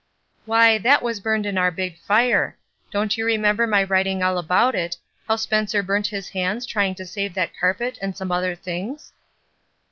[0.47, 2.57] ''Why, that was burned in our big fire.
[2.89, 7.05] Don't you remember my writing all about it— how Spencer burnt his hands trying to
[7.05, 9.13] save that carpet and some other things?"